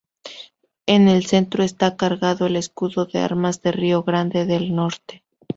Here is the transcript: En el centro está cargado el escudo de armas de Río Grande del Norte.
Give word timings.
En 0.87 1.07
el 1.07 1.27
centro 1.27 1.63
está 1.63 1.95
cargado 1.95 2.47
el 2.47 2.55
escudo 2.55 3.05
de 3.05 3.19
armas 3.19 3.61
de 3.61 3.71
Río 3.71 4.01
Grande 4.01 4.47
del 4.47 4.73
Norte. 4.75 5.23